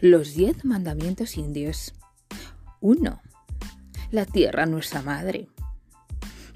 Los 0.00 0.34
diez 0.34 0.64
mandamientos 0.64 1.36
indios. 1.36 1.92
1. 2.80 3.20
La 4.12 4.26
tierra 4.26 4.64
nuestra 4.64 5.02
madre. 5.02 5.48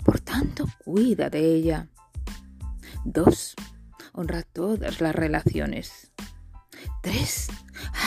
Por 0.04 0.20
tanto, 0.20 0.66
cuida 0.84 1.28
de 1.28 1.52
ella. 1.52 1.88
2. 3.04 3.54
Honra 4.12 4.44
todas 4.44 5.00
las 5.00 5.12
relaciones. 5.12 6.12
3. 7.02 7.48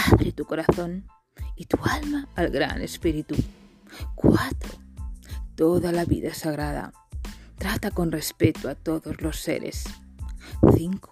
Abre 0.09 0.31
tu 0.31 0.45
corazón 0.45 1.05
y 1.57 1.65
tu 1.65 1.79
alma 1.83 2.29
al 2.35 2.49
gran 2.49 2.81
espíritu. 2.81 3.35
4. 4.15 4.71
Toda 5.55 5.91
la 5.91 6.05
vida 6.05 6.33
sagrada. 6.33 6.93
Trata 7.57 7.91
con 7.91 8.13
respeto 8.13 8.69
a 8.69 8.75
todos 8.75 9.19
los 9.19 9.37
seres. 9.41 9.83
5. 10.77 11.09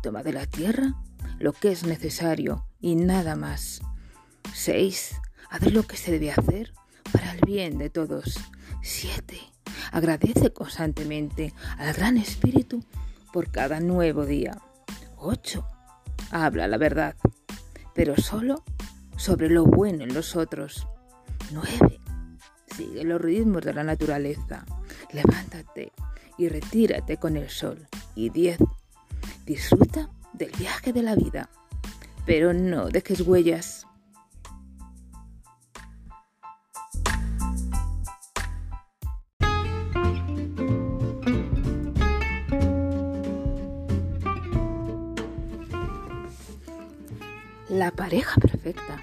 Toma 0.00 0.22
de 0.22 0.32
la 0.32 0.46
tierra 0.46 0.94
lo 1.38 1.52
que 1.52 1.72
es 1.72 1.84
necesario 1.84 2.66
y 2.80 2.94
nada 2.94 3.36
más. 3.36 3.80
6. 4.54 5.16
Haz 5.50 5.72
lo 5.72 5.82
que 5.84 5.96
se 5.96 6.12
debe 6.12 6.32
hacer 6.32 6.72
para 7.12 7.32
el 7.32 7.40
bien 7.46 7.78
de 7.78 7.90
todos. 7.90 8.38
7. 8.82 9.38
Agradece 9.92 10.52
constantemente 10.52 11.52
al 11.78 11.92
Gran 11.94 12.16
Espíritu 12.16 12.84
por 13.32 13.50
cada 13.50 13.80
nuevo 13.80 14.26
día. 14.26 14.58
8. 15.16 15.64
Habla 16.30 16.66
la 16.68 16.78
verdad, 16.78 17.16
pero 17.94 18.16
solo 18.16 18.64
sobre 19.16 19.48
lo 19.50 19.64
bueno 19.64 20.04
en 20.04 20.14
los 20.14 20.36
otros. 20.36 20.86
9. 21.52 22.00
Sigue 22.76 23.04
los 23.04 23.20
ritmos 23.20 23.62
de 23.62 23.74
la 23.74 23.84
naturaleza. 23.84 24.64
Levántate 25.12 25.92
y 26.38 26.48
retírate 26.48 27.18
con 27.18 27.36
el 27.36 27.50
sol. 27.50 27.86
Y 28.14 28.30
10. 28.30 28.58
Disfruta 29.44 30.08
del 30.42 30.50
viaje 30.58 30.92
de 30.92 31.02
la 31.02 31.14
vida, 31.14 31.48
pero 32.26 32.52
no 32.52 32.88
dejes 32.88 33.20
huellas. 33.20 33.86
La 47.68 47.92
pareja 47.92 48.40
perfecta. 48.40 49.00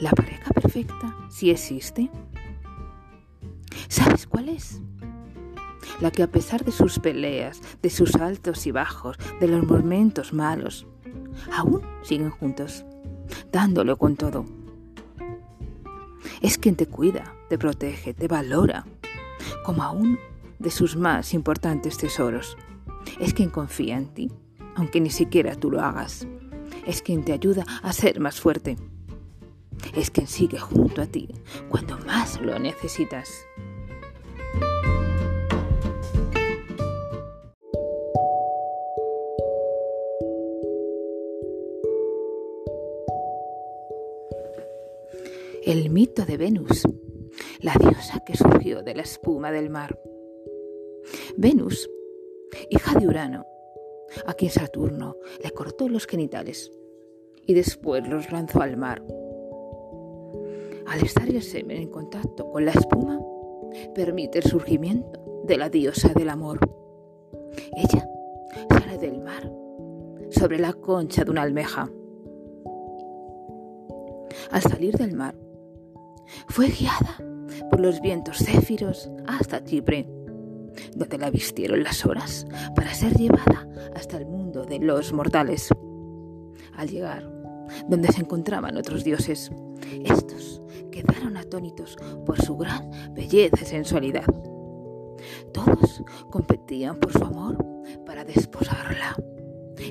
La 0.00 0.10
pareja 0.12 0.50
perfecta 0.54 1.14
sí 1.30 1.50
existe. 1.50 2.10
¿Sabes 3.88 4.26
cuál 4.26 4.48
es? 4.48 4.80
La 6.00 6.10
que 6.10 6.22
a 6.22 6.30
pesar 6.30 6.64
de 6.64 6.72
sus 6.72 6.98
peleas, 6.98 7.60
de 7.82 7.90
sus 7.90 8.14
altos 8.16 8.66
y 8.66 8.70
bajos, 8.70 9.16
de 9.40 9.48
los 9.48 9.66
momentos 9.66 10.32
malos, 10.32 10.86
aún 11.52 11.82
siguen 12.02 12.30
juntos, 12.30 12.84
dándolo 13.52 13.96
con 13.96 14.16
todo. 14.16 14.44
Es 16.40 16.58
quien 16.58 16.76
te 16.76 16.86
cuida, 16.86 17.34
te 17.48 17.58
protege, 17.58 18.14
te 18.14 18.28
valora, 18.28 18.86
como 19.64 19.82
aún 19.82 20.18
de 20.58 20.70
sus 20.70 20.96
más 20.96 21.34
importantes 21.34 21.98
tesoros. 21.98 22.56
Es 23.18 23.34
quien 23.34 23.50
confía 23.50 23.96
en 23.96 24.06
ti, 24.08 24.30
aunque 24.74 25.00
ni 25.00 25.10
siquiera 25.10 25.54
tú 25.54 25.70
lo 25.70 25.80
hagas. 25.80 26.26
Es 26.86 27.02
quien 27.02 27.24
te 27.24 27.32
ayuda 27.32 27.64
a 27.82 27.92
ser 27.92 28.20
más 28.20 28.40
fuerte. 28.40 28.76
Es 29.94 30.10
quien 30.10 30.26
sigue 30.26 30.58
junto 30.58 31.02
a 31.02 31.06
ti 31.06 31.28
cuando 31.68 31.98
más 31.98 32.40
lo 32.40 32.58
necesitas. 32.58 33.28
El 45.68 45.90
mito 45.90 46.24
de 46.24 46.38
Venus, 46.38 46.88
la 47.60 47.74
diosa 47.78 48.20
que 48.24 48.34
surgió 48.34 48.82
de 48.82 48.94
la 48.94 49.02
espuma 49.02 49.52
del 49.52 49.68
mar. 49.68 50.00
Venus, 51.36 51.90
hija 52.70 52.98
de 52.98 53.06
Urano, 53.06 53.44
a 54.24 54.32
quien 54.32 54.50
Saturno 54.50 55.16
le 55.44 55.50
cortó 55.50 55.90
los 55.90 56.06
genitales 56.06 56.72
y 57.44 57.52
después 57.52 58.08
los 58.08 58.32
lanzó 58.32 58.62
al 58.62 58.78
mar. 58.78 59.04
Al 60.86 61.04
estar 61.04 61.28
el 61.28 61.42
semen 61.42 61.82
en 61.82 61.90
contacto 61.90 62.50
con 62.50 62.64
la 62.64 62.72
espuma, 62.72 63.20
permite 63.94 64.38
el 64.38 64.44
surgimiento 64.44 65.42
de 65.44 65.58
la 65.58 65.68
diosa 65.68 66.14
del 66.14 66.30
amor. 66.30 66.60
Ella 67.76 68.08
sale 68.70 68.96
del 68.96 69.20
mar 69.20 69.52
sobre 70.30 70.58
la 70.58 70.72
concha 70.72 71.24
de 71.24 71.30
una 71.30 71.42
almeja. 71.42 71.90
Al 74.50 74.62
salir 74.62 74.96
del 74.96 75.14
mar, 75.14 75.34
fue 76.48 76.68
guiada 76.68 77.16
por 77.70 77.80
los 77.80 78.00
vientos 78.00 78.38
céfiros 78.38 79.10
hasta 79.26 79.64
Chipre, 79.64 80.08
donde 80.94 81.18
la 81.18 81.30
vistieron 81.30 81.82
las 81.82 82.04
horas 82.06 82.46
para 82.74 82.94
ser 82.94 83.14
llevada 83.14 83.68
hasta 83.94 84.18
el 84.18 84.26
mundo 84.26 84.64
de 84.64 84.78
los 84.78 85.12
mortales. 85.12 85.68
Al 86.76 86.88
llegar, 86.88 87.28
donde 87.88 88.08
se 88.08 88.20
encontraban 88.20 88.76
otros 88.76 89.04
dioses, 89.04 89.50
estos 90.04 90.62
quedaron 90.90 91.36
atónitos 91.36 91.96
por 92.24 92.40
su 92.40 92.56
gran 92.56 92.90
belleza 93.12 93.58
y 93.62 93.66
sensualidad. 93.66 94.26
Todos 95.52 96.02
competían 96.30 96.98
por 96.98 97.12
su 97.12 97.24
amor 97.24 97.56
para 98.06 98.24
desposarla. 98.24 99.16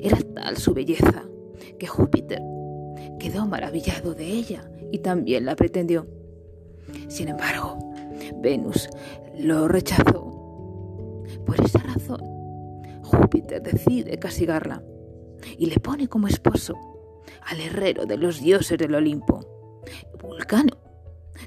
Era 0.02 0.18
tal 0.34 0.56
su 0.56 0.72
belleza 0.74 1.24
que 1.78 1.86
Júpiter 1.86 2.40
quedó 3.18 3.46
maravillado 3.46 4.14
de 4.14 4.26
ella 4.26 4.70
y 4.90 4.98
también 4.98 5.44
la 5.44 5.56
pretendió. 5.56 6.06
Sin 7.08 7.28
embargo, 7.28 7.78
Venus 8.36 8.88
lo 9.38 9.68
rechazó. 9.68 11.24
Por 11.44 11.60
esa 11.60 11.78
razón, 11.78 12.20
Júpiter 13.02 13.62
decide 13.62 14.18
castigarla 14.18 14.82
y 15.56 15.66
le 15.66 15.80
pone 15.80 16.08
como 16.08 16.28
esposo 16.28 16.74
al 17.46 17.60
herrero 17.60 18.06
de 18.06 18.16
los 18.16 18.40
dioses 18.40 18.78
del 18.78 18.94
Olimpo, 18.94 19.82
Vulcano, 20.20 20.76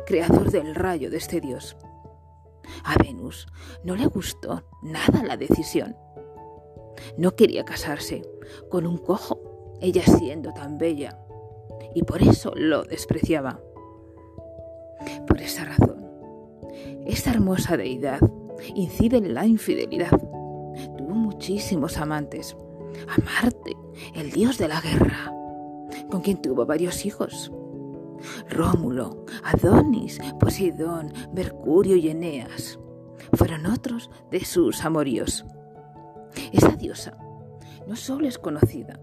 creador 0.06 0.52
del 0.52 0.74
rayo 0.76 1.10
de 1.10 1.18
este 1.18 1.42
dios. 1.42 1.78
A 2.84 2.96
Venus 3.02 3.48
no 3.84 3.96
le 3.96 4.08
gustó 4.08 4.64
nada 4.82 5.24
la 5.24 5.38
decisión. 5.38 5.96
No 7.18 7.36
quería 7.36 7.66
casarse 7.66 8.22
con 8.70 8.86
un 8.86 8.98
cojo, 8.98 9.78
ella 9.82 10.04
siendo 10.04 10.54
tan 10.54 10.78
bella, 10.78 11.20
y 11.94 12.04
por 12.04 12.22
eso 12.22 12.54
lo 12.56 12.84
despreciaba. 12.84 13.60
Por 15.28 15.42
esa 15.42 15.66
razón, 15.66 16.06
esta 17.06 17.32
hermosa 17.32 17.78
deidad 17.78 18.20
incide 18.76 19.18
en 19.18 19.34
la 19.34 19.46
infidelidad. 19.46 20.12
Tuvo 20.98 21.16
muchísimos 21.16 21.98
amantes. 21.98 22.56
A 23.08 23.22
Marte, 23.22 23.76
el 24.16 24.32
dios 24.32 24.58
de 24.58 24.68
la 24.68 24.82
guerra, 24.82 25.34
con 26.10 26.22
quien 26.22 26.42
tuvo 26.42 26.66
varios 26.66 27.06
hijos. 27.06 27.52
Rómulo, 28.50 29.26
Adonis, 29.44 30.20
Poseidón, 30.40 31.12
Mercurio 31.34 31.96
y 31.96 32.10
Eneas 32.10 32.80
fueron 33.34 33.66
otros 33.66 34.10
de 34.30 34.44
sus 34.46 34.84
amoríos. 34.84 35.46
Esta 36.52 36.76
diosa 36.76 37.18
no 37.88 37.96
solo 37.96 38.28
es 38.28 38.38
conocida 38.38 39.00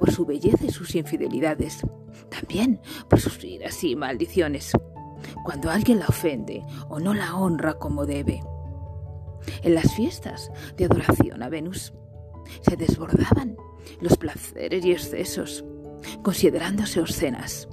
por 0.00 0.10
su 0.10 0.26
belleza 0.26 0.64
y 0.66 0.70
sus 0.70 0.94
infidelidades, 0.94 1.82
también 2.30 2.80
por 3.08 3.20
sus 3.20 3.42
iras 3.44 3.84
y 3.84 3.94
maldiciones 3.94 4.72
cuando 5.44 5.70
alguien 5.70 5.98
la 5.98 6.06
ofende 6.06 6.64
o 6.88 6.98
no 7.00 7.14
la 7.14 7.34
honra 7.36 7.74
como 7.74 8.06
debe. 8.06 8.42
En 9.62 9.74
las 9.74 9.94
fiestas 9.94 10.50
de 10.76 10.84
adoración 10.84 11.42
a 11.42 11.48
Venus 11.48 11.92
se 12.62 12.76
desbordaban 12.76 13.56
los 14.00 14.16
placeres 14.16 14.84
y 14.84 14.92
excesos, 14.92 15.64
considerándose 16.22 17.00
obscenas. 17.00 17.68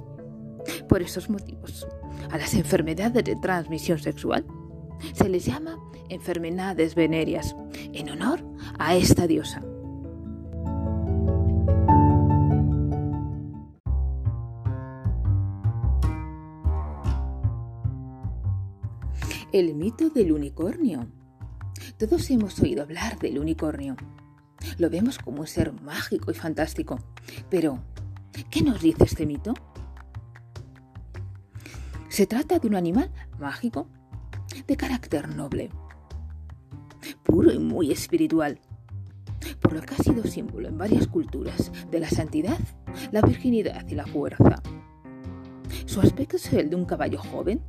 Por 0.88 1.02
esos 1.02 1.30
motivos, 1.30 1.86
a 2.30 2.38
las 2.38 2.54
enfermedades 2.54 3.24
de 3.24 3.36
transmisión 3.36 3.98
sexual 3.98 4.44
se 5.12 5.28
les 5.28 5.44
llama 5.44 5.78
enfermedades 6.08 6.94
venéreas 6.94 7.54
en 7.92 8.10
honor 8.10 8.44
a 8.78 8.96
esta 8.96 9.26
diosa. 9.26 9.62
El 19.52 19.74
mito 19.76 20.10
del 20.10 20.32
unicornio. 20.32 21.06
Todos 21.98 22.28
hemos 22.30 22.60
oído 22.60 22.82
hablar 22.82 23.16
del 23.20 23.38
unicornio. 23.38 23.96
Lo 24.76 24.90
vemos 24.90 25.18
como 25.18 25.40
un 25.40 25.46
ser 25.46 25.72
mágico 25.72 26.32
y 26.32 26.34
fantástico. 26.34 26.98
Pero, 27.48 27.78
¿qué 28.50 28.62
nos 28.62 28.80
dice 28.80 29.04
este 29.04 29.24
mito? 29.24 29.54
Se 32.08 32.26
trata 32.26 32.58
de 32.58 32.66
un 32.66 32.74
animal 32.74 33.12
mágico, 33.38 33.86
de 34.66 34.76
carácter 34.76 35.34
noble, 35.34 35.70
puro 37.22 37.52
y 37.52 37.58
muy 37.58 37.92
espiritual. 37.92 38.60
por 39.60 39.74
lo 39.74 39.80
que 39.80 39.94
ha 39.94 39.98
sido 39.98 40.24
símbolo 40.24 40.68
en 40.68 40.76
varias 40.76 41.06
culturas 41.06 41.70
de 41.90 42.00
la 42.00 42.10
santidad, 42.10 42.58
la 43.12 43.20
virginidad 43.20 43.86
y 43.88 43.94
la 43.94 44.06
fuerza. 44.06 44.60
Su 45.84 46.00
aspecto 46.00 46.36
es 46.36 46.52
el 46.52 46.68
de 46.68 46.76
un 46.76 46.84
caballo 46.84 47.18
joven, 47.18 47.62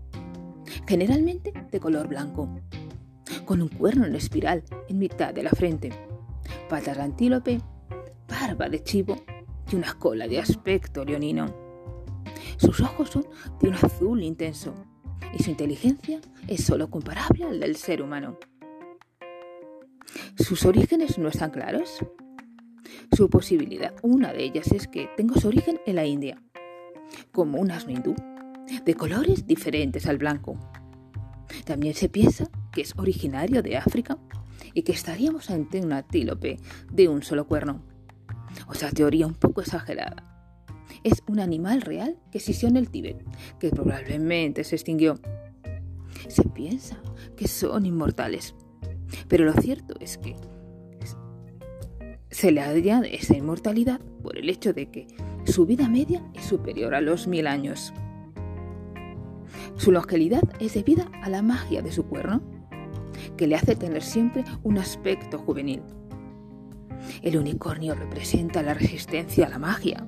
generalmente 0.88 1.51
de 1.69 1.80
color 1.80 2.07
blanco, 2.07 2.50
con 3.45 3.62
un 3.62 3.68
cuerno 3.68 4.06
en 4.06 4.16
espiral 4.16 4.63
en 4.88 4.98
mitad 4.98 5.34
de 5.34 5.44
la 5.44 5.50
frente, 5.50 5.92
patas 6.69 6.95
de 6.98 7.04
antílope, 7.04 7.62
barba 8.28 8.69
de 8.69 8.81
chivo 8.84 9.18
y 9.72 9.75
una 9.75 9.94
cola 9.94 10.28
de 10.28 10.39
aspecto 10.39 11.04
leonino. 11.04 11.54
Sus 12.57 12.80
ojos 12.80 13.10
son 13.10 13.25
de 13.60 13.68
un 13.68 13.75
azul 13.75 14.24
intenso 14.24 14.74
y 15.38 15.44
su 15.44 15.50
inteligencia 15.50 16.22
es 16.48 16.63
solo 16.63 16.89
comparable 16.89 17.44
al 17.44 17.60
del 17.60 17.75
ser 17.75 18.01
humano. 18.01 18.38
Sus 20.38 20.66
orígenes 20.66 21.18
no 21.18 21.28
están 21.28 21.51
claros. 21.51 22.00
Su 23.12 23.30
posibilidad, 23.30 23.94
una 24.04 24.31
de 24.31 24.44
ellas 24.44 24.72
es 24.72 24.88
que 24.88 25.10
tenga 25.18 25.39
su 25.39 25.50
origen 25.50 25.80
en 25.86 25.95
la 25.95 26.06
India, 26.06 26.42
como 27.31 27.60
un 27.60 27.72
asno 27.72 28.16
de 28.84 28.95
colores 28.95 29.45
diferentes 29.45 30.07
al 30.07 30.18
blanco. 30.18 30.57
También 31.65 31.94
se 31.94 32.09
piensa 32.09 32.49
que 32.71 32.81
es 32.81 32.94
originario 32.97 33.61
de 33.61 33.77
África 33.77 34.17
y 34.73 34.83
que 34.83 34.91
estaríamos 34.91 35.49
ante 35.49 35.81
un 35.81 35.94
antílope 35.94 36.57
de 36.91 37.07
un 37.07 37.23
solo 37.23 37.47
cuerno. 37.47 37.81
O 38.67 38.73
sea, 38.73 38.91
teoría 38.91 39.27
un 39.27 39.35
poco 39.35 39.61
exagerada. 39.61 40.23
Es 41.03 41.23
un 41.27 41.39
animal 41.39 41.81
real 41.81 42.17
que 42.31 42.39
existió 42.39 42.67
en 42.67 42.77
el 42.77 42.89
Tíbet, 42.89 43.23
que 43.59 43.69
probablemente 43.69 44.63
se 44.63 44.75
extinguió. 44.75 45.19
Se 46.27 46.44
piensa 46.44 46.97
que 47.35 47.47
son 47.47 47.85
inmortales, 47.85 48.55
pero 49.27 49.45
lo 49.45 49.53
cierto 49.53 49.95
es 50.00 50.17
que 50.17 50.35
se 52.29 52.51
le 52.51 52.61
añade 52.61 53.15
esa 53.15 53.35
inmortalidad 53.35 54.00
por 54.21 54.38
el 54.38 54.50
hecho 54.50 54.73
de 54.73 54.91
que 54.91 55.07
su 55.45 55.65
vida 55.65 55.88
media 55.88 56.21
es 56.33 56.45
superior 56.45 56.93
a 56.93 57.01
los 57.01 57.27
mil 57.27 57.47
años. 57.47 57.93
Su 59.77 59.91
longevidad 59.91 60.41
es 60.59 60.74
debida 60.74 61.07
a 61.21 61.29
la 61.29 61.44
magia 61.44 61.83
de 61.83 61.91
su 61.91 62.03
cuerno, 62.06 62.41
que 63.38 63.45
le 63.45 63.56
hace 63.56 63.75
tener 63.75 64.01
siempre 64.01 64.44
un 64.63 64.79
aspecto 64.79 65.38
juvenil. 65.38 65.83
El 67.21 67.38
unicornio 67.38 67.94
representa 67.94 68.63
la 68.63 68.74
resistencia 68.74 69.45
a 69.45 69.50
la 69.50 69.59
magia, 69.59 70.06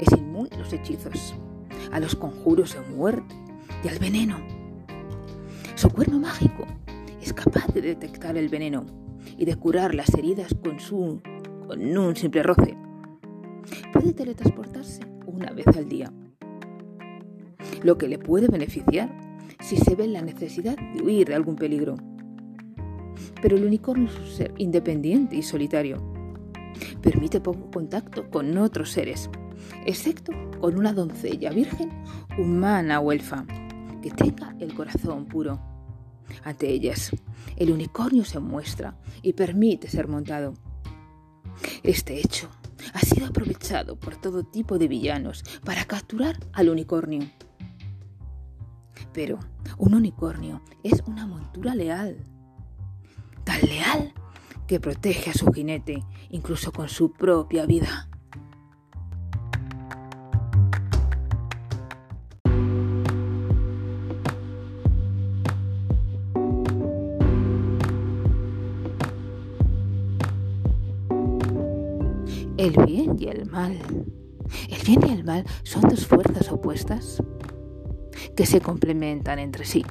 es 0.00 0.10
inmune 0.12 0.50
a 0.52 0.58
los 0.58 0.72
hechizos, 0.72 1.34
a 1.92 2.00
los 2.00 2.16
conjuros 2.16 2.74
de 2.74 2.80
muerte 2.94 3.34
y 3.84 3.88
al 3.88 3.98
veneno. 4.00 4.38
Su 5.76 5.88
cuerno 5.88 6.18
mágico 6.18 6.66
es 7.20 7.32
capaz 7.32 7.68
de 7.68 7.80
detectar 7.80 8.36
el 8.36 8.48
veneno 8.48 8.84
y 9.38 9.44
de 9.44 9.54
curar 9.54 9.94
las 9.94 10.12
heridas 10.14 10.54
con, 10.62 10.80
su, 10.80 11.22
con 11.68 11.96
un 11.96 12.16
simple 12.16 12.42
roce. 12.42 12.76
Puede 13.92 14.12
teletransportarse 14.12 15.02
una 15.26 15.52
vez 15.52 15.68
al 15.68 15.88
día, 15.88 16.12
lo 17.82 17.98
que 17.98 18.08
le 18.08 18.18
puede 18.18 18.48
beneficiar 18.48 19.14
si 19.60 19.76
se 19.76 19.94
ve 19.94 20.06
la 20.08 20.22
necesidad 20.22 20.76
de 20.76 21.02
huir 21.02 21.28
de 21.28 21.34
algún 21.34 21.56
peligro. 21.56 21.96
Pero 23.40 23.56
el 23.56 23.64
unicornio 23.64 24.08
es 24.08 24.18
un 24.18 24.26
ser 24.26 24.54
independiente 24.58 25.36
y 25.36 25.42
solitario. 25.42 25.96
Permite 27.00 27.40
poco 27.40 27.70
contacto 27.70 28.28
con 28.30 28.56
otros 28.58 28.90
seres, 28.90 29.30
excepto 29.86 30.32
con 30.60 30.78
una 30.78 30.92
doncella 30.92 31.50
virgen, 31.50 31.90
humana 32.38 33.00
o 33.00 33.12
elfa, 33.12 33.44
que 34.00 34.10
tenga 34.10 34.56
el 34.58 34.74
corazón 34.74 35.26
puro. 35.26 35.60
Ante 36.44 36.70
ellas, 36.70 37.10
el 37.56 37.70
unicornio 37.70 38.24
se 38.24 38.40
muestra 38.40 38.96
y 39.22 39.32
permite 39.34 39.88
ser 39.88 40.08
montado. 40.08 40.54
Este 41.82 42.18
hecho 42.18 42.48
ha 42.94 43.00
sido 43.00 43.26
aprovechado 43.26 43.96
por 43.96 44.16
todo 44.16 44.44
tipo 44.44 44.78
de 44.78 44.88
villanos 44.88 45.44
para 45.64 45.84
capturar 45.84 46.38
al 46.52 46.70
unicornio. 46.70 47.28
Pero 49.12 49.38
un 49.78 49.94
unicornio 49.94 50.62
es 50.82 51.02
una 51.06 51.26
montura 51.26 51.74
leal, 51.74 52.16
tan 53.44 53.60
leal 53.62 54.12
que 54.66 54.80
protege 54.80 55.30
a 55.30 55.34
su 55.34 55.52
jinete 55.52 56.02
incluso 56.30 56.72
con 56.72 56.88
su 56.88 57.12
propia 57.12 57.66
vida. 57.66 58.08
el 72.62 72.76
bien 72.86 73.16
y 73.18 73.26
el 73.26 73.50
mal. 73.50 73.76
El 74.68 74.86
bien 74.86 75.00
y 75.08 75.12
el 75.12 75.24
mal 75.24 75.44
son 75.64 75.82
dos 75.82 76.06
fuerzas 76.06 76.50
opuestas 76.52 77.20
que 78.36 78.46
se 78.46 78.60
complementan 78.60 79.38
entre 79.38 79.64
sí. 79.64 79.84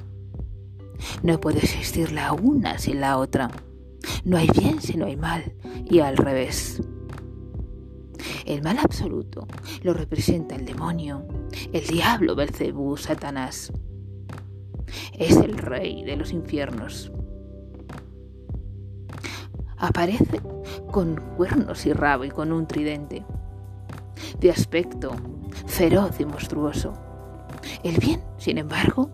No 1.23 1.39
puede 1.39 1.59
existir 1.59 2.11
la 2.11 2.33
una 2.33 2.77
sin 2.77 3.01
la 3.01 3.17
otra. 3.17 3.51
No 4.23 4.37
hay 4.37 4.47
bien 4.57 4.81
si 4.81 4.97
no 4.97 5.05
hay 5.05 5.15
mal 5.15 5.53
y 5.89 5.99
al 5.99 6.17
revés. 6.17 6.81
El 8.45 8.61
mal 8.61 8.77
absoluto 8.79 9.47
lo 9.83 9.93
representa 9.93 10.55
el 10.55 10.65
demonio, 10.65 11.25
el 11.71 11.85
diablo 11.87 12.35
Belcebú, 12.35 12.97
Satanás. 12.97 13.71
Es 15.17 15.37
el 15.37 15.57
rey 15.57 16.03
de 16.03 16.17
los 16.17 16.31
infiernos. 16.31 17.11
Aparece 19.77 20.41
con 20.91 21.15
cuernos 21.37 21.85
y 21.85 21.93
rabo 21.93 22.25
y 22.25 22.29
con 22.29 22.51
un 22.51 22.67
tridente, 22.67 23.25
de 24.39 24.51
aspecto 24.51 25.11
feroz 25.65 26.19
y 26.19 26.25
monstruoso. 26.25 27.10
El 27.83 27.97
bien, 27.97 28.21
sin 28.37 28.57
embargo, 28.57 29.09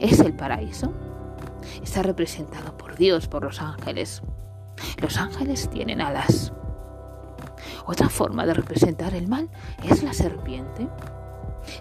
es 0.00 0.20
el 0.20 0.34
paraíso. 0.34 0.92
Está 1.82 2.02
representado 2.02 2.76
por 2.76 2.96
Dios, 2.96 3.28
por 3.28 3.44
los 3.44 3.60
ángeles. 3.60 4.22
Los 5.00 5.16
ángeles 5.18 5.68
tienen 5.70 6.00
alas. 6.00 6.52
Otra 7.86 8.08
forma 8.08 8.46
de 8.46 8.54
representar 8.54 9.14
el 9.14 9.28
mal 9.28 9.48
es 9.84 10.02
la 10.02 10.12
serpiente, 10.12 10.88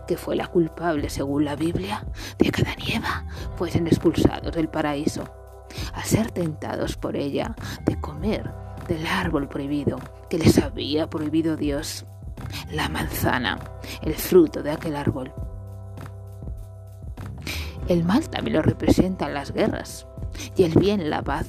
que 0.07 0.17
fue 0.17 0.35
la 0.35 0.47
culpable, 0.47 1.09
según 1.09 1.45
la 1.45 1.55
Biblia, 1.55 2.05
de 2.37 2.51
que 2.51 2.61
Adán 2.61 2.77
y 2.85 2.93
Eva 2.93 3.25
fuesen 3.55 3.87
expulsados 3.87 4.53
del 4.53 4.69
paraíso, 4.69 5.23
a 5.93 6.03
ser 6.03 6.31
tentados 6.31 6.97
por 6.97 7.15
ella 7.15 7.55
de 7.85 7.99
comer 7.99 8.51
del 8.87 9.05
árbol 9.05 9.47
prohibido 9.47 9.99
que 10.29 10.39
les 10.39 10.57
había 10.57 11.09
prohibido 11.09 11.55
Dios, 11.55 12.05
la 12.71 12.89
manzana, 12.89 13.59
el 14.01 14.15
fruto 14.15 14.63
de 14.63 14.71
aquel 14.71 14.95
árbol. 14.95 15.33
El 17.89 18.05
mal 18.05 18.29
también 18.29 18.55
lo 18.55 18.61
representan 18.61 19.33
las 19.33 19.51
guerras 19.51 20.05
y 20.55 20.61
el 20.61 20.75
bien 20.75 21.09
la 21.09 21.23
paz. 21.23 21.47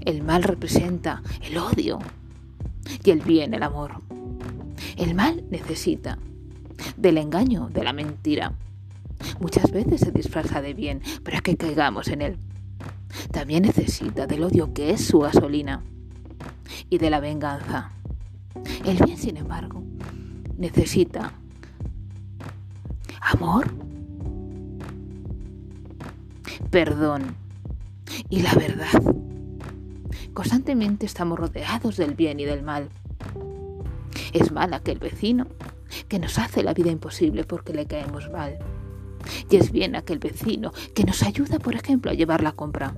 El 0.00 0.22
mal 0.22 0.42
representa 0.42 1.22
el 1.42 1.58
odio 1.58 1.98
y 3.04 3.10
el 3.10 3.20
bien 3.20 3.52
el 3.52 3.62
amor. 3.62 4.00
El 4.96 5.14
mal 5.14 5.44
necesita 5.50 6.16
del 6.96 7.18
engaño, 7.18 7.68
de 7.68 7.84
la 7.84 7.92
mentira. 7.92 8.54
Muchas 9.40 9.70
veces 9.70 10.00
se 10.00 10.10
disfraza 10.10 10.62
de 10.62 10.72
bien 10.72 11.02
para 11.22 11.42
que 11.42 11.58
caigamos 11.58 12.08
en 12.08 12.22
él. 12.22 12.38
También 13.30 13.64
necesita 13.64 14.26
del 14.26 14.44
odio 14.44 14.72
que 14.72 14.90
es 14.90 15.04
su 15.04 15.20
gasolina 15.20 15.82
y 16.88 16.96
de 16.96 17.10
la 17.10 17.20
venganza. 17.20 17.92
El 18.86 18.96
bien, 19.04 19.18
sin 19.18 19.36
embargo, 19.36 19.82
necesita 20.56 21.34
amor, 23.20 23.70
perdón 26.72 27.36
y 28.30 28.40
la 28.40 28.54
verdad. 28.54 29.02
Constantemente 30.32 31.04
estamos 31.04 31.38
rodeados 31.38 31.98
del 31.98 32.14
bien 32.14 32.40
y 32.40 32.46
del 32.46 32.62
mal. 32.62 32.88
Es 34.32 34.50
mal 34.50 34.72
aquel 34.72 34.98
vecino 34.98 35.46
que 36.08 36.18
nos 36.18 36.38
hace 36.38 36.62
la 36.62 36.72
vida 36.72 36.90
imposible 36.90 37.44
porque 37.44 37.74
le 37.74 37.86
caemos 37.86 38.30
mal. 38.30 38.58
Y 39.50 39.56
es 39.56 39.70
bien 39.70 39.94
aquel 39.94 40.18
vecino 40.18 40.72
que 40.94 41.04
nos 41.04 41.22
ayuda, 41.22 41.58
por 41.58 41.74
ejemplo, 41.74 42.10
a 42.10 42.14
llevar 42.14 42.42
la 42.42 42.52
compra. 42.52 42.96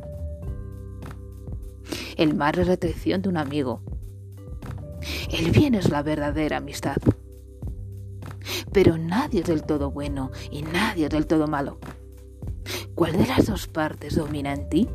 El 2.17 2.35
mal 2.37 2.57
es 2.57 2.69
la 2.69 2.77
traición 2.77 3.23
de 3.23 3.29
un 3.29 3.37
amigo. 3.37 3.83
El 5.33 5.51
bien 5.51 5.75
es 5.75 5.91
la 5.91 6.03
verdadera 6.05 6.59
amistad. 6.59 6.99
Pero 8.73 8.97
nadie 8.99 9.41
es 9.41 9.47
del 9.47 9.65
todo 9.65 9.91
bueno 9.91 10.31
y 10.53 10.63
nadie 10.63 11.07
es 11.07 11.11
del 11.11 11.27
todo 11.27 11.49
malo. 11.49 11.81
¿Cuál 12.95 13.19
de 13.19 13.27
las 13.27 13.47
dos 13.47 13.67
partes 13.67 14.15
domina 14.15 14.53
en 14.53 14.69
ti? 14.69 14.89